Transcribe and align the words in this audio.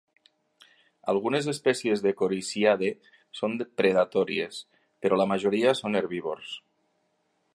Algunes 1.11 1.49
espècies 1.51 2.01
de 2.05 2.13
Corixidae 2.21 2.89
són 3.41 3.53
predatòries, 3.81 4.63
però 5.05 5.19
la 5.23 5.31
majoria 5.35 5.77
son 5.83 6.01
herbívors. 6.01 6.57